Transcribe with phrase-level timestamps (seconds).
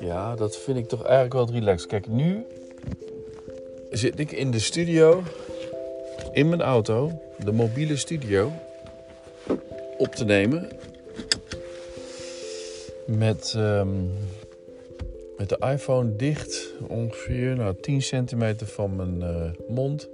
[0.00, 1.88] Ja, dat vind ik toch eigenlijk wel relaxed.
[1.88, 2.46] Kijk, nu
[3.90, 5.22] zit ik in de studio,
[6.32, 8.52] in mijn auto, de mobiele studio,
[9.96, 10.68] op te nemen.
[13.06, 14.04] Met, ehm,
[15.36, 20.08] met de iPhone dicht, ongeveer nou, 10 centimeter van mijn eh, mond.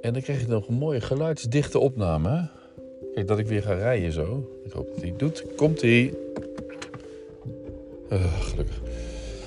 [0.00, 2.48] En dan krijg je nog een mooie geluidsdichte opname.
[3.16, 4.50] Kijk, dat ik weer ga rijden zo.
[4.64, 5.44] Ik hoop dat hij het doet.
[5.56, 6.14] Komt hij.
[8.40, 8.80] gelukkig.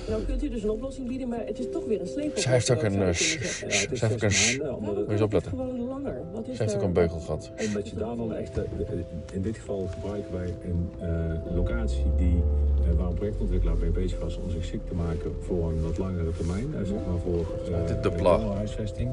[0.08, 2.38] Nou kunt u dus een oplossing bieden, maar het is toch weer een sleep.
[2.38, 3.58] Zij heeft ook een, eh, sh- sh-
[3.92, 5.50] zij heeft ook een sh- Moet je eens opletten.
[5.50, 6.22] gewoon langer.
[6.32, 7.50] Wat is Ze heeft ook een beugel gehad.
[7.66, 8.64] Omdat je daar dan echt, eh,
[9.32, 12.42] in dit geval gebruiken wij een eh, locatie die,
[12.90, 15.98] eh, waar een projectontwikkelaar mee bezig was om zich ziek te maken voor een wat
[15.98, 16.74] langere termijn.
[16.74, 17.86] eh, zeg maar voor uh,
[18.48, 19.10] de huisvesting.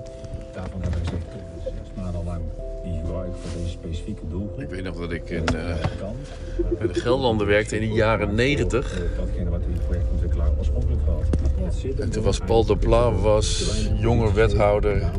[0.54, 2.42] Daarvan hebben we gezegd, we zes maanden lang
[2.91, 4.62] die voor deze specifieke doelgroep.
[4.62, 6.16] Ik weet nog dat ik in, eh, kan.
[6.78, 8.94] bij de Gelderlanden werkte in de jaren 90.
[8.94, 11.23] Eh, Datgene wat die projectontwikkelaar oorspronkelijk had.
[11.64, 15.12] Dat zit En toen was Paul de Pla was jonge wethouder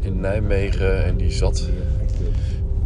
[0.00, 1.68] in Nijmegen en die zat.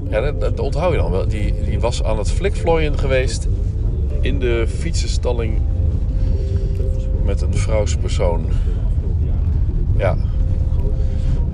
[0.08, 1.28] Ja, dat, dat onthoud je dan wel.
[1.28, 3.48] Die, die was aan het flikvlooien geweest
[4.20, 5.60] in de fietsenstalling
[7.24, 8.46] met een vrouwspersoon.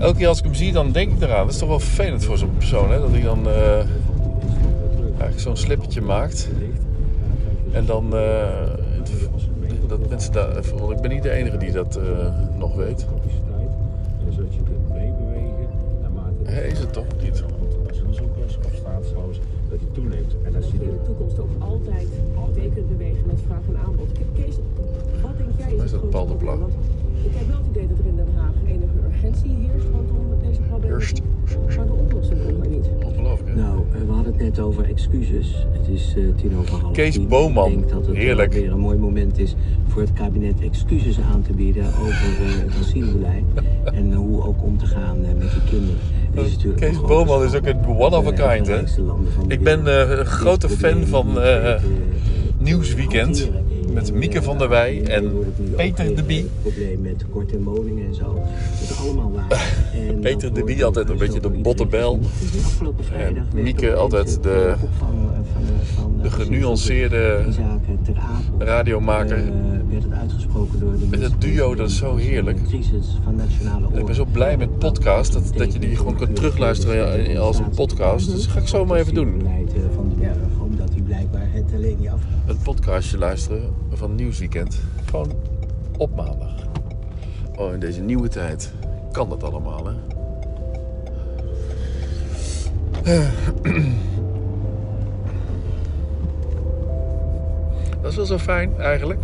[0.00, 1.44] Elke keer als ik hem zie, dan denk ik eraan.
[1.44, 2.98] Dat is toch wel vervelend voor zo'n persoon, hè?
[3.00, 3.74] Dat hij dan eh,
[5.08, 6.48] eigenlijk zo'n slippertje maakt.
[7.72, 8.48] En dan, eh,
[9.86, 12.02] dat mensen daar, want ik ben niet de enige die dat eh,
[12.58, 13.06] nog weet.
[14.30, 15.68] zodat je kunt meebewegen
[16.02, 17.42] naarmate is het toch niet?
[18.66, 20.34] of staatshouders, dat die toeneemt.
[20.42, 22.06] En als je in de toekomst ook altijd
[22.74, 24.12] kunt bewegen met vraag en aanbod.
[24.12, 24.54] Ke- Kees,
[25.22, 26.34] wat denk jij is dat Paul de
[27.24, 30.60] Ik heb wel het idee dat er in Den Haag enige urgentie heerst rondom deze
[30.60, 30.96] problemen.
[30.96, 31.22] Hurst.
[31.76, 32.90] Maar de oplossing komt maar niet.
[33.04, 33.62] Ongelooflijk, hè?
[33.62, 35.66] Nou, we hadden het net over excuses.
[35.72, 37.28] Het is eh, tien over half Kees tien.
[37.28, 37.70] Boman.
[37.70, 38.52] Ik denk dat het Heerlijk.
[38.52, 39.54] weer een mooi moment is
[39.88, 43.44] voor het kabinet excuses aan te bieden over eh, het asielbeleid.
[43.98, 45.98] en hoe ook om te gaan eh, met die kinderen.
[46.32, 48.82] Is Kees Boman is ook een one of a kind, hè?
[49.48, 51.26] Ik ben eh, een grote fan van
[52.58, 53.50] Nieuwsweekend.
[53.92, 55.32] Met En, Mieke eh, van der Wij en
[55.76, 56.42] Peter de Bie.
[56.44, 58.34] eh, probleem met tekort in woningen en zo.
[58.80, 59.76] Dat is allemaal waar.
[60.08, 62.28] En Peter de Bie altijd een beetje de door botte iedereen bel.
[62.38, 62.64] gezien.
[62.64, 64.80] Afgelopen vrijdag werd Mieke altijd de- eh,
[66.16, 67.44] de, de genuanceerde
[68.58, 69.36] radiomaker.
[69.36, 69.44] eh,
[70.98, 72.58] de Met het duo, dat is zo heerlijk.
[73.94, 77.70] Ik ben zo blij met podcast dat, dat je die gewoon kunt terugluisteren als een
[77.74, 78.30] podcast.
[78.30, 79.42] Dus dat ga ik zo maar even doen.
[82.62, 84.80] Podcastje luisteren van Nieuwsweekend.
[85.04, 85.32] Gewoon
[85.96, 86.54] op maandag.
[87.56, 88.72] Oh, in deze nieuwe tijd
[89.12, 89.92] kan dat allemaal, hè?
[98.02, 99.20] Dat is wel zo fijn, eigenlijk.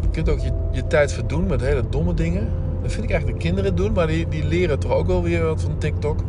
[0.00, 2.48] Je kunt ook je, je tijd verdoen met hele domme dingen.
[2.82, 5.44] Dat vind ik eigenlijk de kinderen doen, maar die, die leren toch ook wel weer
[5.44, 6.20] wat van TikTok.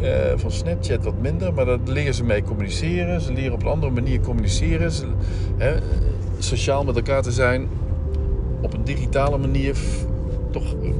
[0.00, 3.20] Eh, van Snapchat wat minder, maar daar leren ze mee communiceren.
[3.20, 4.90] Ze leren op een andere manier communiceren.
[4.90, 5.06] Ze,
[5.56, 5.76] hè,
[6.38, 7.68] sociaal met elkaar te zijn.
[8.60, 9.76] Op een digitale manier.
[10.50, 10.90] Toch eh,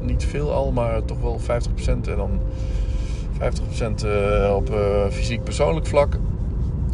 [0.00, 2.08] niet veel al, maar toch wel 50%.
[2.08, 2.40] En dan
[3.38, 4.70] 50% eh, op
[5.10, 6.18] fysiek persoonlijk vlak.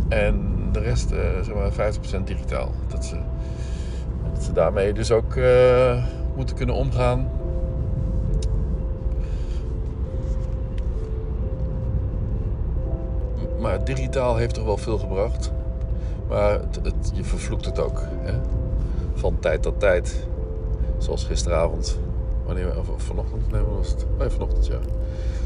[0.09, 1.09] En de rest,
[1.43, 2.71] zeg maar, 50% digitaal.
[2.89, 3.17] Dat ze,
[4.35, 5.35] dat ze daarmee dus ook
[6.37, 7.40] moeten kunnen omgaan.
[13.61, 15.51] Maar digitaal heeft toch wel veel gebracht.
[16.29, 18.03] Maar het, het- je vervloekt het ook.
[18.21, 18.33] Hè?
[19.15, 20.27] Van tijd tot tijd.
[20.99, 21.99] Zoals gisteravond.
[22.47, 23.51] Wanneer, of vanochtend?
[23.53, 23.95] Nee, was?
[24.19, 24.79] Nee, vanochtend, ja.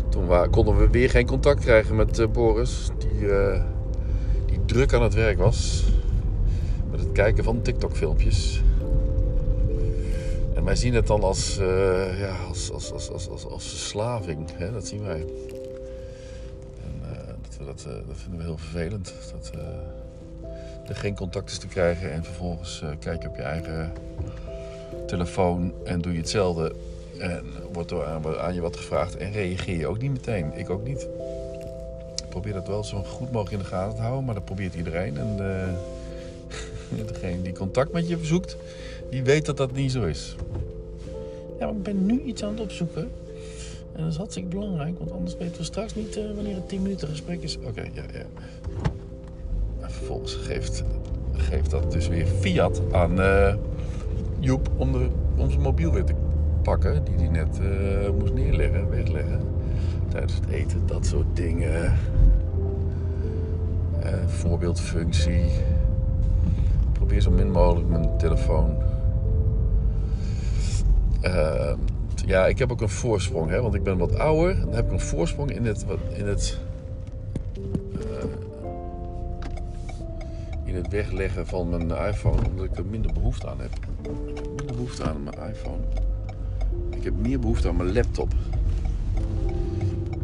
[0.09, 2.89] Toen konden we weer geen contact krijgen met eh, Boris.
[2.99, 3.63] Die, eh,
[4.47, 5.85] die druk aan het werk was.
[6.91, 8.63] Met het kijken van TikTok-filmpjes.
[10.55, 14.49] En wij zien het dan als, eh, ja, als, als, als, als, als, als verslaving.
[14.55, 14.73] Hè?
[14.73, 15.25] Dat zien wij.
[17.67, 19.13] Dat, eh, dat vinden we heel vervelend.
[19.33, 23.43] Dat eh, er geen contact is te krijgen en vervolgens eh, kijk je op je
[23.43, 23.93] eigen
[25.07, 26.75] telefoon en doe je hetzelfde.
[27.19, 28.05] En wordt er
[28.39, 30.59] aan, je wat gevraagd en reageer je ook niet meteen.
[30.59, 31.09] Ik ook niet.
[32.23, 34.75] Ik probeer dat wel zo goed mogelijk in de gaten te houden, maar dat probeert
[34.75, 35.17] iedereen.
[35.17, 35.37] En
[37.07, 38.57] degene die contact met je zoekt,
[39.11, 40.37] die weet dat dat niet zo is.
[41.59, 43.11] Ja, ik ben nu iets aan het opzoeken.
[43.95, 46.83] En dat is hartstikke belangrijk, want anders weten we straks niet eh, wanneer het 10
[46.83, 47.59] minuten gesprek is.
[47.59, 48.25] Oké, ja, ja.
[49.81, 50.85] En vervolgens geeft,
[51.33, 53.55] geeft dat dus weer fiat aan eh,
[54.41, 56.15] Joep om, de, zijn mobiel weer te
[56.63, 59.41] pakken, die hij net eh, moest neerleggen, wegleggen.
[60.09, 61.93] tijdens het eten, dat soort dingen.
[64.27, 65.51] Voorbeeldfunctie.
[66.93, 68.77] Probeer zo min mogelijk mijn telefoon.
[71.21, 71.73] Eh,
[72.27, 74.61] ja, ik heb ook een voorsprong, hè, want ik ben wat ouder.
[74.61, 76.59] Dan heb ik een voorsprong in het, in het,
[77.95, 78.25] eh,
[80.65, 83.71] in het wegleggen van mijn iPhone, omdat ik er minder behoefte aan heb.
[83.75, 84.17] Ik heb
[84.57, 85.83] minder behoefte aan mijn iPhone.
[86.91, 88.33] Ik heb meer behoefte aan mijn laptop.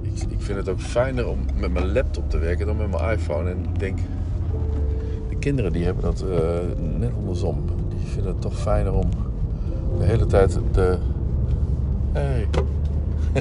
[0.03, 3.19] Ik, ik vind het ook fijner om met mijn laptop te werken dan met mijn
[3.19, 3.51] iPhone.
[3.51, 3.99] En ik denk,
[5.29, 6.59] de kinderen die hebben dat eh,
[6.99, 7.65] net andersom.
[7.89, 9.09] Die vinden het toch fijner om
[9.99, 10.99] de hele tijd de...
[12.13, 12.49] Hey.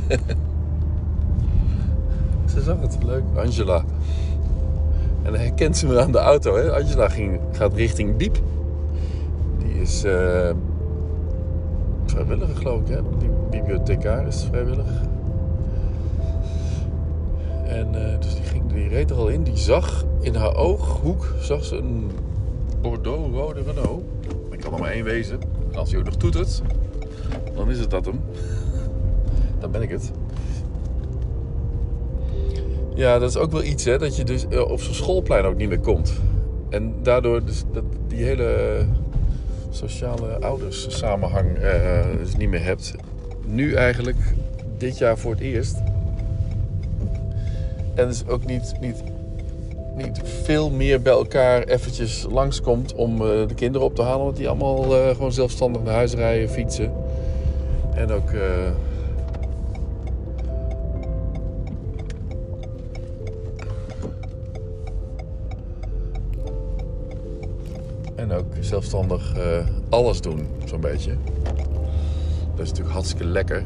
[2.54, 3.24] ze zag het, leuk.
[3.36, 3.84] Angela.
[5.24, 6.56] En dan herkent ze me aan de auto.
[6.56, 6.72] Hè?
[6.72, 8.40] Angela ging, gaat richting Diep.
[9.58, 10.50] Die is eh,
[12.06, 12.88] vrijwilliger, geloof ik.
[12.88, 13.02] Hè?
[13.20, 14.88] Die bibliothecaris is vrijwillig.
[17.66, 19.44] En eh, dus die, ging, die reed er al in.
[19.44, 22.12] Die zag in haar ooghoek zag ze een
[22.82, 24.04] Bordeaux-rode Renault.
[24.52, 25.40] Er kan er maar één wezen.
[25.72, 26.62] En als hij ook nog toetert,
[27.56, 28.20] dan is het dat hem.
[29.72, 30.12] Ben ik het.
[33.00, 33.98] Ja, dat is ook wel iets, hè.
[33.98, 36.14] Dat je dus eh, op zo'n schoolplein ook niet meer komt.
[36.70, 38.86] En daardoor dus dat, die hele
[39.70, 42.94] sociale ouders samenhang eh, dus niet meer hebt.
[43.46, 44.18] Nu eigenlijk,
[44.78, 45.78] dit jaar voor het eerst.
[47.96, 49.04] En dus ook niet, niet,
[49.98, 54.26] niet veel meer bij elkaar eventjes langskomt om eh, de kinderen op te halen.
[54.26, 54.82] Want die allemaal
[55.14, 56.94] gewoon zelfstandig naar huis rijden, fietsen.
[57.96, 58.32] En ook...
[68.70, 71.12] zelfstandig eh, alles doen, zo'n beetje.
[72.56, 73.64] Dat is natuurlijk hartstikke lekker.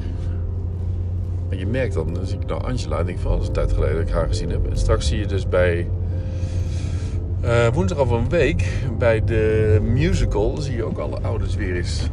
[1.50, 3.54] Maar je merkt dan, dan zie ik nou Angela en denk van, dat is een
[3.54, 4.70] tijd geleden dat ik haar gezien heb.
[4.70, 5.88] En straks zie je dus bij
[7.42, 8.66] eh, woensdag of een week,
[8.98, 12.10] bij de musical, zie je ook alle ouders weer eens.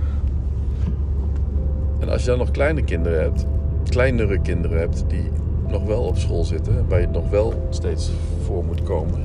[1.98, 3.46] En als je dan nog kleine kinderen hebt,
[3.88, 5.30] kleinere kinderen hebt, die
[5.68, 8.10] nog wel op school zitten, en waar je nog wel steeds
[8.44, 9.22] voor moet komen,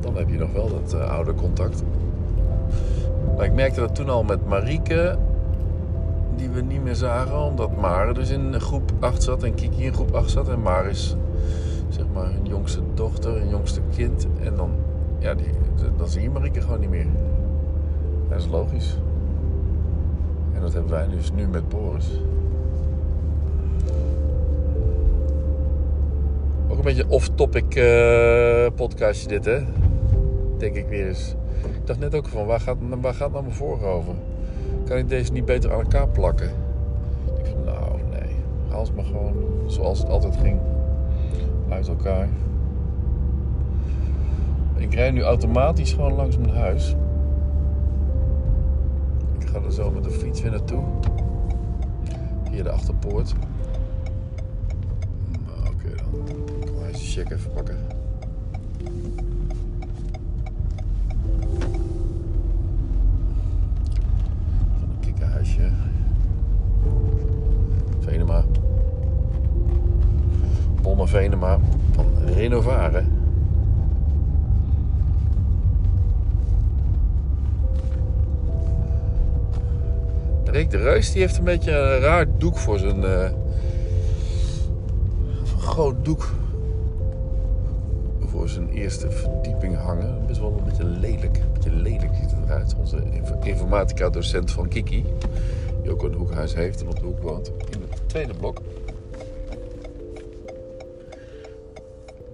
[0.00, 1.82] dan heb je nog wel dat eh, oudercontact.
[3.38, 5.18] Maar ik merkte dat toen al met Marieke,
[6.36, 9.94] die we niet meer zagen, omdat Mare dus in groep 8 zat en Kiki in
[9.94, 10.48] groep 8 zat.
[10.48, 11.16] En Mare is
[11.88, 14.26] zeg maar hun jongste dochter, hun jongste kind.
[14.42, 14.70] En dan,
[15.18, 15.46] ja, die,
[15.96, 17.06] dan zie je Marieke gewoon niet meer.
[18.28, 18.98] Dat is logisch.
[20.54, 22.20] En dat hebben wij dus nu met Boris.
[26.68, 29.58] Ook een beetje off-topic eh, podcastje dit, hè?
[30.58, 31.36] Denk ik weer eens.
[31.88, 34.14] Dacht net ook van, waar gaat, waar gaat nou mijn over?
[34.84, 36.50] Kan ik deze niet beter aan elkaar plakken?
[37.38, 38.36] Ik nou, nee.
[38.68, 39.34] Haal ze maar gewoon
[39.66, 40.60] zoals het altijd ging.
[41.68, 42.28] Uit elkaar.
[44.76, 46.96] Ik rijd nu automatisch gewoon langs mijn huis.
[49.38, 50.84] Ik ga er zo met de fiets weer naartoe.
[52.50, 53.34] Via de achterpoort.
[55.46, 56.36] Nou, Oké dan.
[56.60, 57.76] Ik hij zijn check even pakken.
[71.10, 71.58] Bonne Venema
[71.94, 73.04] van Renovare.
[80.44, 83.04] Rick de Reus die heeft een beetje een raar doek voor zijn...
[83.04, 83.22] eh,
[85.54, 86.28] een groot doek
[88.26, 90.26] voor zijn eerste verdieping hangen.
[90.26, 91.36] Best wel een beetje lelijk.
[91.36, 92.74] Een beetje lelijk ziet het eruit.
[92.78, 95.04] Onze inf- informatica-docent van Kiki.
[95.82, 97.48] Die ook een hoekhuis heeft en op de hoek woont.
[97.48, 98.60] In het tweede blok.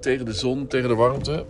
[0.05, 1.45] Tegen de zon, tegen de warmte.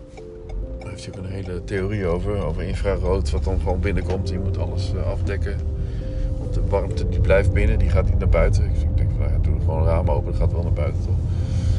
[0.79, 2.45] Daar heeft hij ook een hele theorie over.
[2.45, 4.29] Over infrarood, wat dan gewoon binnenkomt.
[4.29, 5.57] Je moet alles eh, afdekken.
[6.37, 8.63] Want de warmte die blijft binnen, die gaat niet naar buiten.
[8.63, 11.15] Ik denk, nou ja, doe gewoon een raam open, dat gaat wel naar buiten toch.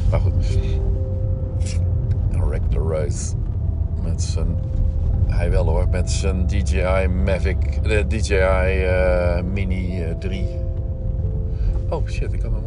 [0.09, 0.57] Maar goed.
[2.49, 3.33] Rick de Reus.
[4.03, 4.47] Met zijn...
[5.27, 7.83] Hij wel hoor, met zijn DJI Mavic...
[7.83, 10.45] De DJI eh, Mini eh, 3.
[11.89, 12.59] Oh shit, ik kan me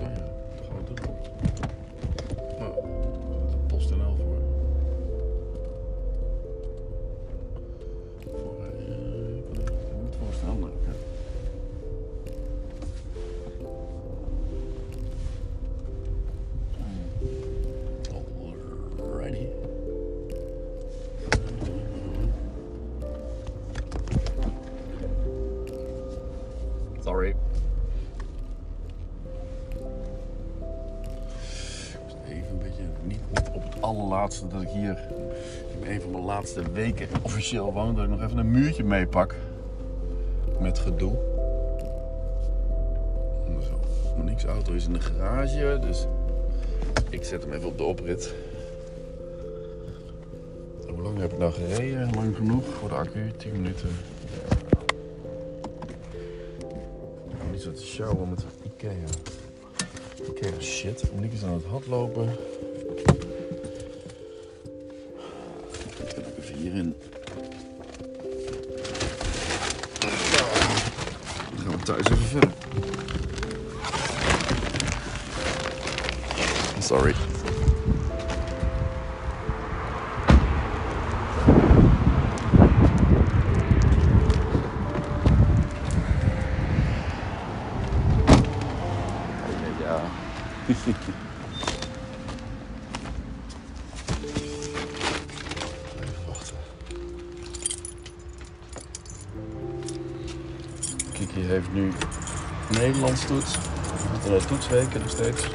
[0.00, 0.33] Dat is zo,
[34.24, 34.98] allerlaatste dat ik hier
[35.80, 39.34] in een van mijn laatste weken officieel woon, dat ik nog even een muurtje meepak
[40.60, 41.12] met gedoe.
[44.16, 46.06] Monique's auto is in de garage, dus
[47.10, 48.34] ik zet hem even op de oprit.
[50.86, 52.14] Hoe lang heb ik nou gereden?
[52.14, 53.30] Lang genoeg voor de accu?
[53.36, 53.88] 10 minuten.
[57.28, 58.90] Ik moet niet zo te sjouwen met Ikea.
[60.28, 61.12] Ikea shit.
[61.14, 62.28] Monique is aan het hardlopen.
[66.74, 66.94] Hierin.
[71.50, 72.50] Dan gaan we thuis even verder.
[76.80, 77.14] Sorry.
[89.80, 90.00] Ja,
[101.54, 101.92] heeft nu
[102.70, 103.58] Nederlands toets.
[104.12, 105.48] Zitten in toetsweken nog steeds.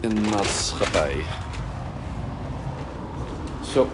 [0.00, 1.24] In maatschappij.
[3.72, 3.88] Zo.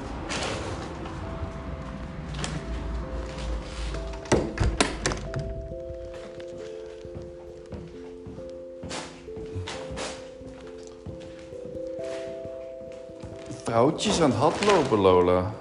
[13.65, 15.53] Vrouwtjes aan het hardlopen, Lola.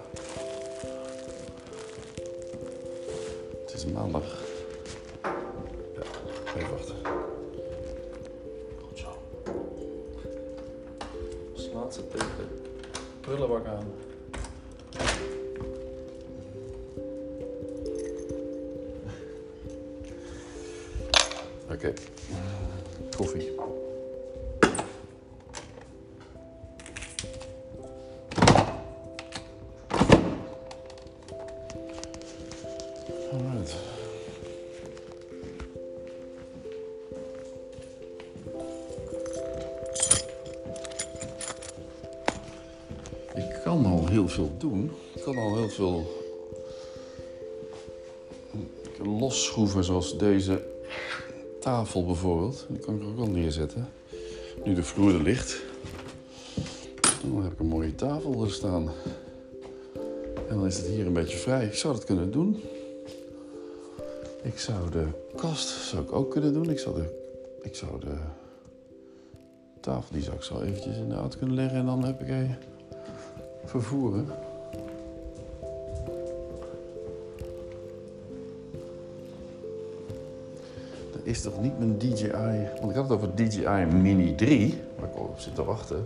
[6.57, 6.95] Even wachten.
[8.87, 9.17] Goed zo.
[11.53, 12.47] Slaat ze tegen de
[13.19, 13.93] prullenbak aan.
[21.71, 21.93] Oké.
[23.15, 23.55] Koffie.
[44.57, 44.91] Doen.
[45.13, 46.05] Ik kan al heel veel
[49.03, 50.61] losschroeven zoals deze
[51.59, 52.65] tafel bijvoorbeeld.
[52.69, 53.89] Die kan ik ook wel neerzetten.
[54.63, 55.61] Nu de vloer er ligt.
[57.21, 58.91] Dan heb ik een mooie tafel er staan.
[60.49, 61.65] En dan is het hier een beetje vrij.
[61.65, 62.63] Ik zou dat kunnen doen.
[64.43, 66.69] Ik zou de kast zou ik ook kunnen doen.
[66.69, 68.15] Ik zou de, ik zou de
[69.81, 71.77] tafel, die zou ik zo eventjes in de auto kunnen leggen.
[71.77, 72.55] En dan heb ik een
[73.67, 74.25] vervoeren.
[81.11, 82.67] Dat is toch niet mijn DJI...
[82.79, 86.05] Want ik had het over DJI Mini 3, waar ik al op zit te wachten.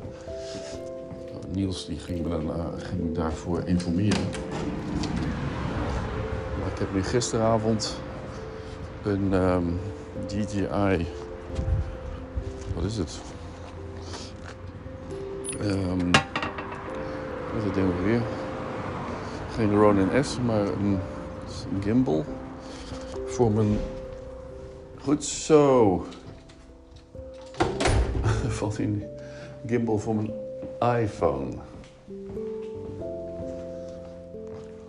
[1.51, 4.23] Niels die ging, dan, eh, ging daarvoor informeren.
[6.59, 7.95] Maar ik heb nu gisteravond
[9.03, 9.63] een ehm,
[10.27, 11.05] DJI.
[12.75, 13.19] Wat is het?
[15.61, 16.00] Ehm
[17.75, 18.21] het ding ook weer?
[19.53, 20.99] Geen Ronin S, maar een,
[21.81, 22.25] gimbal.
[23.25, 23.77] Voor mijn.
[25.01, 26.05] Goed zo.
[28.57, 29.03] Valt in
[29.65, 30.31] gimbal voor mijn
[31.01, 31.51] iPhone.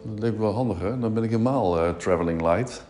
[0.03, 0.99] Dat leek wel handig, hè?
[0.99, 2.85] Dan ben ik helemaal eh, traveling light.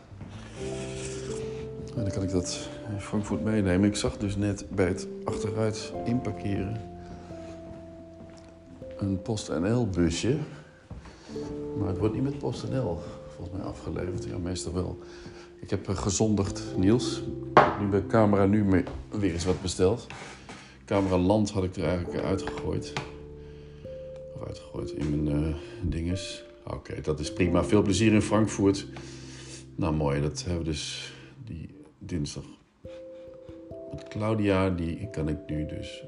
[1.97, 3.89] En dan kan ik dat in Frankfurt meenemen.
[3.89, 6.92] Ik zag dus net bij het achteruit inparkeren
[9.03, 10.37] een PostNL busje.
[11.79, 13.01] Maar het wordt niet met PostNL
[13.35, 14.25] volgens mij afgeleverd.
[14.25, 14.99] Ja, meestal wel.
[15.61, 17.19] Ik heb eh, gezondigd, Niels.
[17.51, 20.07] Ik heb nu bij Camera nu weer eens wat besteld.
[20.85, 22.93] Camera Land had ik er eigenlijk uitgegooid.
[24.35, 26.45] Of uitgegooid in mijn eh, dinges.
[26.67, 27.65] Oké, dat is prima.
[27.65, 28.87] Veel plezier in Frankfurt.
[29.75, 30.21] Nou, mooi.
[30.21, 31.13] Dat hebben we dus
[31.45, 31.69] die
[31.99, 32.45] dinsdag.
[34.09, 36.05] Claudia, die kan ik nu dus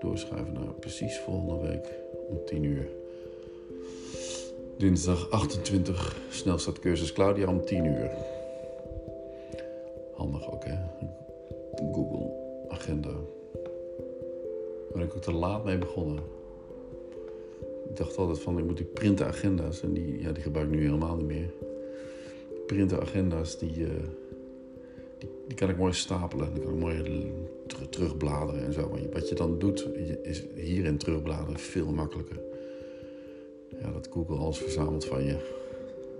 [0.00, 2.88] doorschuiven naar precies volgende week om 10 uur.
[4.76, 8.10] Dinsdag 28 snelstartcursus Claudia om 10 uur.
[10.14, 10.76] Handig ook, hè?
[11.92, 12.32] Google
[12.68, 13.10] Agenda.
[13.10, 16.18] Daar ben ik ook te laat mee begonnen.
[17.88, 19.82] Ik dacht altijd van, ik moet die printen agenda's.
[19.82, 21.50] En die, ja, die gebruik ik nu helemaal niet meer.
[22.66, 23.90] Printen agenda's, die, eh,
[25.50, 26.54] die, die kan ik mooi stapelen.
[26.54, 27.32] Dan kan ik mooi
[27.66, 28.88] ter- terugbladeren en zo.
[28.88, 29.88] Maar wat je dan doet,
[30.22, 32.40] is hierin terugbladeren veel makkelijker.
[33.80, 35.36] Ja, dat Google alles verzamelt van je.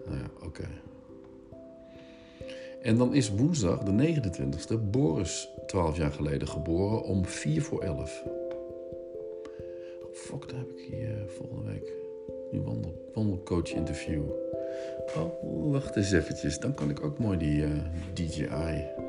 [0.06, 0.68] Nou ja, oké.
[2.82, 8.22] En dan is woensdag, de 29e, Boris 12 jaar geleden geboren om 4 voor 11.
[8.26, 11.92] Oh, fuck, daar heb ik hier eh, volgende week
[12.52, 14.22] een wandel, wandelcoach interview.
[15.16, 16.58] Oh, wacht eens eventjes.
[16.58, 17.70] Dan kan ik ook mooi die eh,
[18.14, 19.08] DJI.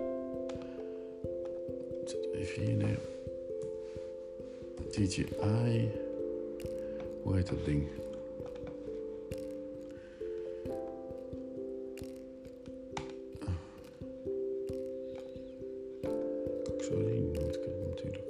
[2.51, 2.99] Zet even hier neer.
[4.91, 5.91] DJI.
[7.23, 7.87] Hoe heet dat ding?
[16.63, 18.23] Kan ik zo zien, moet ik het natuurlijk.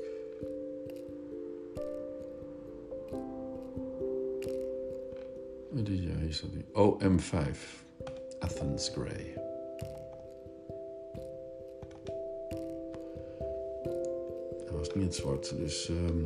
[5.74, 6.66] Oh, DJI is dat die.
[6.74, 7.58] OM5.
[8.40, 9.51] Athens Grey.
[14.82, 15.90] Was niet zwart, dus...
[15.90, 16.24] ehm,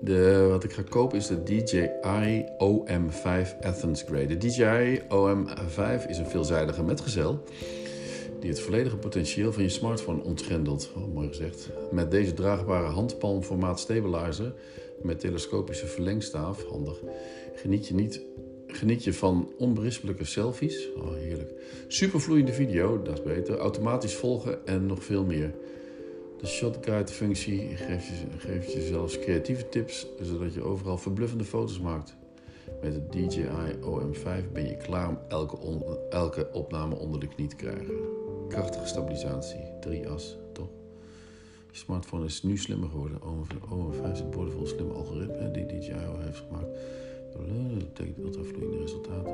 [0.00, 4.26] de, wat ik ga kopen is de DJI OM5 Athens Grey.
[4.26, 7.42] De DJI OM5 is een veelzijdige metgezel
[8.40, 10.90] die het volledige potentieel van je smartphone ontgrendelt.
[10.96, 11.68] Oh, mooi gezegd.
[11.90, 14.52] Met deze draagbare handpalmformaat stabilizer
[15.02, 17.00] met telescopische verlengstaaf, handig,
[17.54, 18.20] geniet je, niet,
[18.66, 20.88] geniet je van onberispelijke selfies.
[20.96, 21.52] Oh, heerlijk.
[21.88, 23.56] Supervloeiende video, dat is beter.
[23.56, 25.54] Automatisch volgen en nog veel meer.
[26.40, 32.16] De shotguide functie geeft je, zelfs creatieve tips, zodat je overal verbluffende foto's maakt.
[32.82, 33.46] Met de DJI
[33.80, 35.56] OM5 ben je klaar om elke,
[36.10, 37.94] elke opname onder de knie te krijgen.
[38.48, 40.68] Krachtige stabilisatie, drie as, toch?
[41.70, 43.18] Je smartphone is nu slimmer geworden.
[43.20, 46.78] OM5 zit boordevol slimme algoritme die DJI heeft gemaakt.
[47.32, 49.32] Dat betekent ultravloeiende resultaten.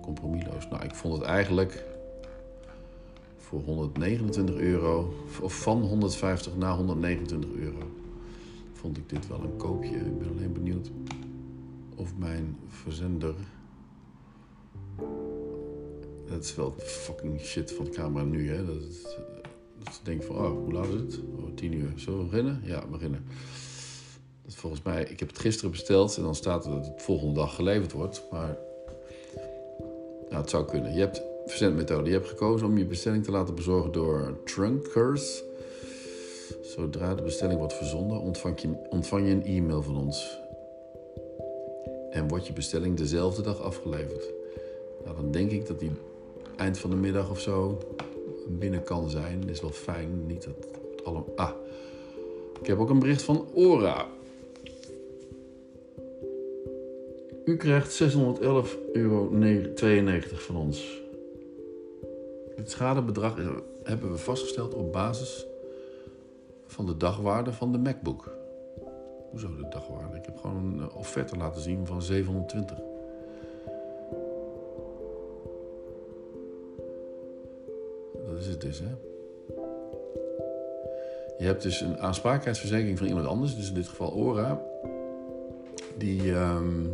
[0.00, 0.68] Compromisloos.
[0.68, 1.84] Nou, ik vond het eigenlijk
[3.52, 7.78] voor 129 euro, of van 150 naar 129 euro,
[8.72, 9.96] vond ik dit wel een koopje.
[9.96, 10.90] Ik ben alleen benieuwd
[11.96, 13.34] of mijn verzender.
[16.28, 18.64] Dat is wel fucking shit van camera nu, hè?
[18.66, 19.16] Dat, het-
[19.82, 21.20] dat ze van, oh, hoe laat is het?
[21.38, 21.92] Oh, 10 uur.
[21.96, 22.60] Zullen we beginnen?
[22.64, 23.24] Ja, beginnen.
[24.44, 27.34] Dat volgens mij, ik heb het gisteren besteld en dan staat er dat het volgende
[27.34, 28.22] dag geleverd wordt.
[28.30, 28.56] Maar
[30.28, 30.92] nou, het zou kunnen.
[30.94, 32.08] Je hebt verzendmethode.
[32.08, 35.42] Je hebt gekozen om je bestelling te laten bezorgen door Trunkers.
[36.62, 40.38] Zodra de bestelling wordt verzonden, ontvang je, ontvang je een e-mail van ons.
[42.10, 44.24] En wordt je bestelling dezelfde dag afgeleverd.
[45.04, 45.90] Nou, dan denk ik dat die
[46.56, 47.78] eind van de middag of zo
[48.48, 49.40] binnen kan zijn.
[49.40, 50.26] Dat is wel fijn.
[50.26, 50.54] Niet dat
[51.04, 51.32] allemaal...
[51.36, 51.52] Ah,
[52.60, 54.06] ik heb ook een bericht van Ora.
[57.44, 58.08] U krijgt 611,92
[58.92, 59.30] euro
[60.34, 61.01] van ons.
[62.62, 63.34] Het schadebedrag
[63.82, 65.46] hebben we vastgesteld op basis
[66.66, 68.36] van de dagwaarde van de MacBook.
[69.30, 70.16] Hoezo de dagwaarde?
[70.16, 72.78] Ik heb gewoon een eh, offerte laten zien van 720.
[78.26, 78.94] Dat is het dus, hè?
[81.38, 84.62] Je hebt dus een aansprakelijkheidsverzekering van iemand anders, dus in dit geval Ora.
[85.96, 86.86] Die, ehm,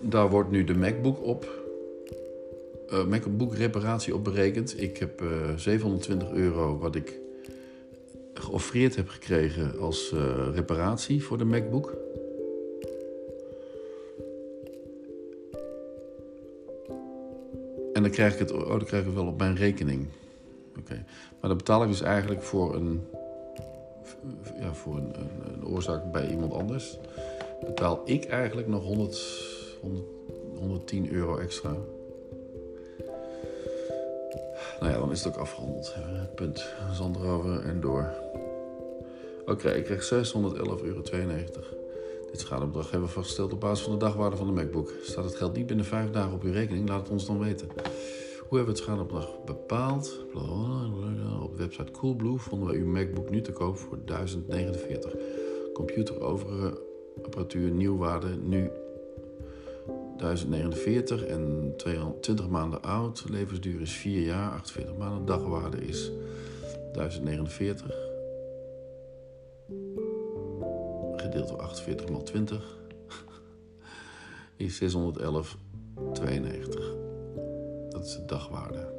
[0.00, 1.62] daar wordt nu de MacBook op,
[2.88, 4.80] eh, MacBook reparatie op berekend.
[4.80, 7.22] Ik heb eh 720 euro wat ik
[8.34, 11.96] geoffreerd heb gekregen als eh, reparatie voor de MacBook.
[17.92, 20.06] En dan krijg ik het, oh, dan krijg ik het wel op mijn rekening.
[20.78, 21.04] Oké.
[21.40, 23.00] Maar dan betaal ik dus eigenlijk voor een,
[24.60, 25.12] ja, voor een,
[25.66, 26.98] oorzaak bij iemand anders.
[27.66, 30.04] Betaal ik eigenlijk nog 100, 100,
[30.58, 31.76] 110 euro extra.
[34.84, 35.94] Nou ja, dan is het ook afgerond.
[36.34, 36.74] Punt.
[36.92, 38.14] Zand erover en door.
[39.46, 41.02] Oké, ik krijg 611,92 euro.
[42.30, 44.92] Dit schadebedrag hebben we vastgesteld op basis van de dagwaarde van de MacBook.
[45.02, 46.88] Staat het geld niet binnen vijf dagen op uw rekening?
[46.88, 47.68] Laat het ons dan weten.
[48.48, 50.24] Hoe hebben we het schadebedrag bepaald?
[51.42, 55.14] Op de website Coolblue vonden we uw MacBook nu te koop voor 1049.
[55.72, 56.80] Computer overige
[57.24, 58.70] apparatuur nieuwwaarde nu
[60.24, 63.24] 1049 en 220 maanden oud.
[63.28, 65.24] Levensduur is 4 jaar, 48 maanden.
[65.24, 66.10] Dagwaarde is
[66.92, 67.94] 1049.
[71.16, 72.78] Gedeeld door 48 maal 20
[74.56, 74.90] is 611,92.
[77.88, 78.92] Dat is de dagwaarde.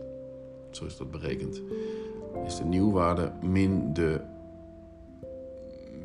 [0.71, 1.61] Zo is dat berekend.
[2.45, 4.21] Is de nieuwwaarde min de,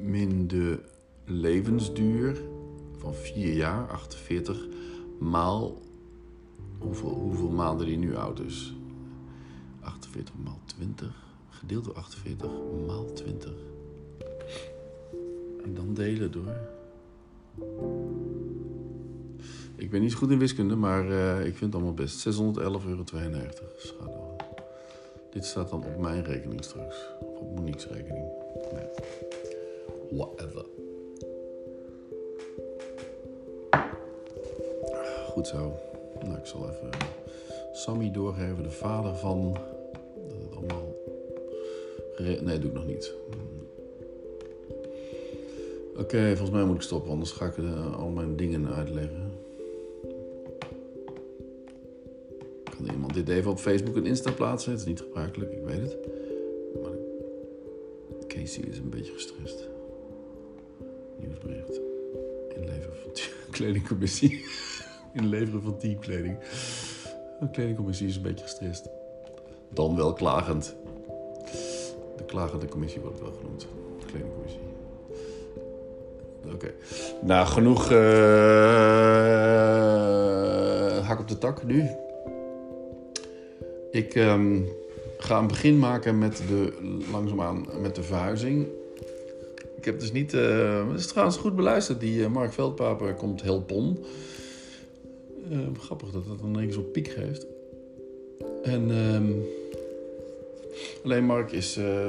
[0.00, 0.78] min de
[1.24, 2.36] levensduur
[2.96, 4.68] van 4 jaar, 48,
[5.20, 5.78] maal
[6.78, 8.74] hoeveel, maanden die nu oud is.
[9.80, 12.50] 48 maal 20, gedeeld door 48
[12.86, 13.52] maal 20.
[15.64, 16.56] En dan delen door.
[19.76, 22.28] Ik ben niet goed in wiskunde, maar eh, ik vind het allemaal best.
[22.28, 23.04] 611,92 euro.
[23.76, 24.18] Schade.
[25.30, 26.96] Dit staat dan op mijn rekening straks.
[27.20, 28.26] Of op Monique's rekening.
[30.10, 30.64] Whatever.
[35.46, 35.72] Zo.
[36.24, 36.90] Nou, ik zal even
[37.72, 39.52] Sammy doorgeven, de vader van.
[40.28, 40.94] Dat het allemaal.
[42.18, 43.14] Nee, doe ik nog niet.
[45.96, 49.32] Oké, volgens mij moet ik stoppen, anders ga ik eh, al mijn dingen uitleggen.
[52.64, 54.70] Kan iemand dit even op Facebook en Insta plaatsen?
[54.70, 55.96] Het is niet gebruikelijk, ik weet het.
[56.82, 56.92] Maar
[58.26, 59.68] Casey is een beetje gestrest.
[61.18, 61.80] Nieuwsbericht.
[62.56, 64.44] Inleveren van t- kledingcommissie.
[65.12, 66.38] Inleveren van teamkleding.
[67.40, 68.88] De kledingcommissie is een beetje gestrest.
[69.72, 70.76] Dan wel klagend.
[72.16, 73.66] De klagende commissie wordt wel genoemd.
[73.98, 74.60] De kledingcommissie.
[76.52, 76.72] Oké.
[77.22, 77.98] Nou, genoeg eh,
[81.06, 81.88] hak op de tak nu.
[83.90, 84.60] Ik ehm,
[85.18, 86.72] ga een begin maken met de,
[87.12, 88.66] langzaamaan met de verhuizing.
[89.76, 90.34] Ik heb dus niet...
[90.34, 92.00] eh, het is trouwens goed beluisterd.
[92.00, 94.04] Die eh, Mark Veldpaper komt helpon.
[95.50, 97.46] Eh, grappig dat het dan keer zo'n piek geeft.
[98.62, 98.90] En...
[98.90, 99.32] ehm,
[101.04, 101.76] alleen Mark is...
[101.76, 102.08] eh,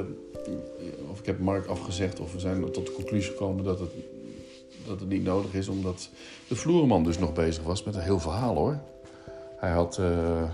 [1.12, 3.90] of ik heb Mark afgezegd of we zijn tot de conclusie gekomen dat het,
[4.88, 6.10] dat het niet nodig is, omdat
[6.48, 8.80] de vloerman dus nog bezig was met een heel verhaal hoor.
[9.56, 9.98] Hij had.
[9.98, 10.50] eh,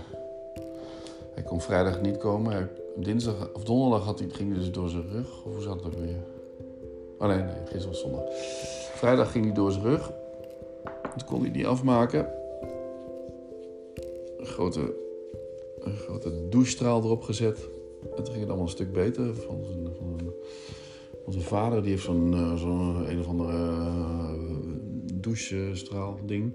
[1.34, 2.70] hij kon vrijdag niet komen.
[2.96, 5.44] Dinsdag of donderdag had hij, ging hij dus door zijn rug.
[5.44, 6.16] Of hoe zat ook weer?
[7.18, 8.22] Oh nee, nee, gisteren was zondag.
[8.94, 10.10] Vrijdag ging hij door zijn rug.
[11.16, 12.37] Toen kon hij niet afmaken.
[14.58, 17.68] Een grote, douchestraal erop gezet.
[18.16, 19.34] En ging het allemaal een stuk beter.
[19.34, 19.88] Van zijn,
[21.24, 24.30] van vader, die heeft zo'n eh, een of andere uh,
[25.14, 26.52] douchestraal ding.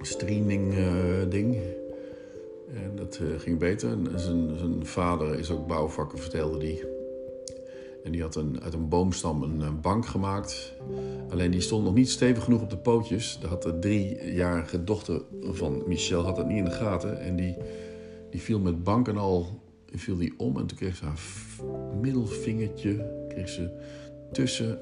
[0.00, 1.56] Streaming eh, ding.
[2.74, 3.90] En dat eh, ging beter.
[3.90, 7.01] En zijn, zijn vader is ook bouwvakker, vertelde die.
[8.04, 10.72] En die had een, uit een boomstam een, eh, bank gemaakt.
[11.30, 13.38] Alleen die stond nog niet stevig genoeg op de pootjes.
[13.48, 17.20] Had de driejarige dochter van Michel had dat niet in de gaten.
[17.20, 17.56] En die,
[18.30, 19.60] die viel met banken al
[19.94, 20.58] viel die om.
[20.58, 21.20] En toen kreeg ze haar
[22.00, 23.70] middelvingertje kreeg ze
[24.32, 24.78] tussen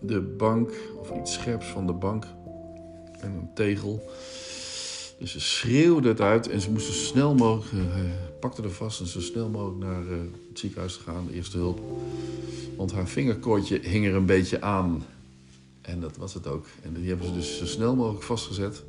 [0.00, 2.26] de bank, of iets scherps van de bank,
[3.20, 4.02] en een tegel.
[5.18, 8.00] Dus ze schreeuwde het uit en ze moest zo snel mogelijk, eh,
[8.40, 11.80] pakte er vast en zo snel mogelijk naar eh, het ziekenhuis gaan, de eerste hulp.
[12.76, 15.04] Want haar vingerkoordje hing er een beetje aan.
[15.80, 16.66] En dat was het ook.
[16.82, 18.84] En die hebben ze dus zo snel mogelijk vastgezet.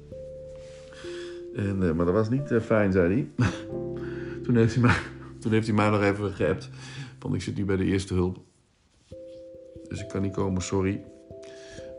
[1.56, 3.48] En, eh, maar dat was niet eh, fijn, zei hij.
[4.44, 4.96] toen, heeft hij mij,
[5.40, 6.70] toen heeft hij mij nog even geappt.
[7.20, 8.38] Van ik zit nu bij de eerste hulp.
[9.88, 11.02] Dus ik kan niet komen, sorry.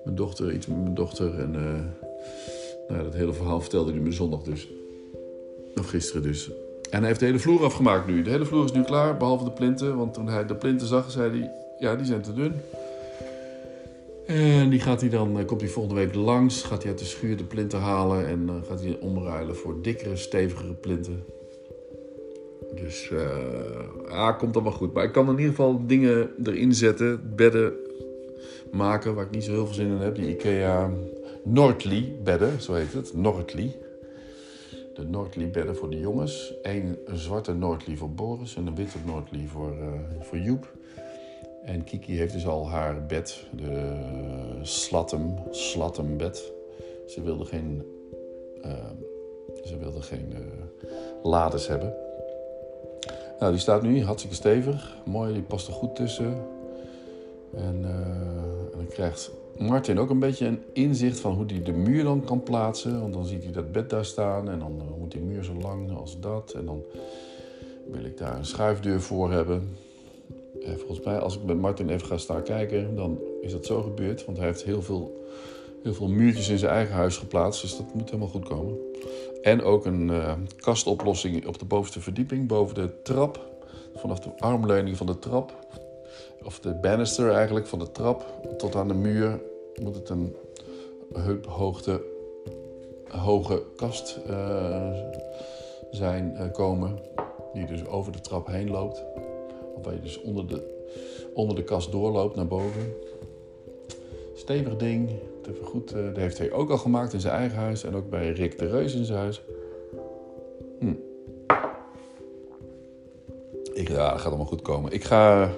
[0.05, 1.39] Mijn dochter, iets met mijn dochter.
[1.39, 2.08] En eh,
[2.89, 4.69] nou, dat hele verhaal vertelde hij me zondag dus.
[5.77, 6.51] Of gisteren dus.
[6.91, 8.23] En hij heeft de hele vloer afgemaakt nu.
[8.23, 9.97] De hele vloer is nu klaar, behalve de plinten.
[9.97, 11.51] Want toen hij de plinten zag, zei hij...
[11.79, 12.53] Ja, die zijn te dun.
[14.27, 16.63] En die gaat hij dan, eh, komt hij volgende week langs.
[16.63, 18.27] Gaat hij uit de schuur de plinten halen.
[18.27, 21.25] En dan gaat hij omruilen voor dikkere, stevigere plinten.
[22.75, 23.49] Dus eh
[24.09, 24.93] ja, komt allemaal goed.
[24.93, 27.33] Maar ik kan in ieder geval dingen erin zetten.
[27.37, 27.73] Bedden
[28.71, 30.15] maken waar ik niet zo heel veel zin in heb.
[30.15, 30.91] Die IKEA
[31.49, 33.15] Nordly bedden, zo heet het.
[33.15, 33.77] Nordly.
[34.95, 36.55] De Nordly bedden voor de jongens.
[36.63, 40.73] Eén zwarte Nordly voor Boris en een witte Nordly voor, eh, voor Joep.
[41.65, 43.99] En Kiki heeft dus al haar bed, de
[45.51, 46.53] Slattem bed.
[47.07, 47.83] Ze wilde geen,
[48.63, 48.91] eh,
[49.65, 50.91] ze wilde geen eh,
[51.23, 51.95] lades hebben.
[53.39, 54.97] Nou, die staat nu hartstikke stevig.
[55.05, 56.37] Mooi, die past er goed tussen.
[57.55, 62.05] En, en dan krijgt Martin ook een beetje een inzicht van hoe hij de muur
[62.05, 63.01] dan kan plaatsen.
[63.01, 65.55] Want dan ziet hij dat bed daar staan en dan eh, moet die muur zo
[65.55, 66.53] lang als dat.
[66.53, 66.83] En dan
[67.91, 69.77] wil ik daar een schuifdeur voor hebben.
[70.65, 73.83] En volgens mij, als ik met Martin even ga staan kijken, dan is dat zo
[73.83, 74.25] gebeurd.
[74.25, 75.27] Want hij heeft heel veel,
[75.83, 77.61] heel veel muurtjes in zijn eigen huis geplaatst.
[77.61, 78.77] Dus dat moet helemaal goed komen.
[79.43, 83.47] En ook een eh, kastoplossing op de bovenste verdieping, boven de trap.
[83.95, 85.67] Vanaf de armleuning van de trap,
[86.45, 89.41] of de banister eigenlijk, van de trap tot aan de muur,
[89.83, 90.37] moet het een
[91.15, 92.03] heuphoogte,
[93.09, 94.91] hoge kast eh,
[95.91, 96.99] zijn eh, komen.
[97.53, 99.05] Die dus over de trap heen loopt.
[99.75, 100.87] Of waar je dus onder de,
[101.35, 102.95] onder de kast doorloopt naar boven.
[104.35, 105.09] Stevig ding.
[105.43, 107.85] Dat heeft, goed, eh, dat heeft hij ook al gemaakt in zijn eigen huis.
[107.85, 109.43] En ook bij Rick de Reus in zijn huis.
[110.79, 110.95] Hm.
[113.73, 114.93] Ik, ja, dat gaat allemaal goed komen.
[114.93, 115.51] Ik ga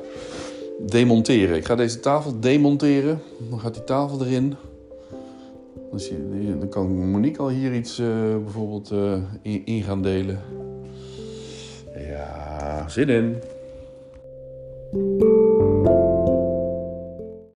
[0.87, 1.57] demonteren.
[1.57, 3.21] Ik ga deze tafel demonteren.
[3.51, 4.57] Dan gaat die tafel erin.
[6.59, 8.07] Dan, kan Monique al hier iets eh,
[8.43, 9.13] bijvoorbeeld eh,
[9.43, 10.41] in, in gaan delen.
[11.95, 13.37] Ja, zin in.